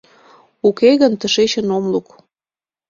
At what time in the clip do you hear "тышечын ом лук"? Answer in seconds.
1.19-2.07